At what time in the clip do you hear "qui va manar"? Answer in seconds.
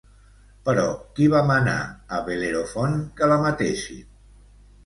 1.19-1.75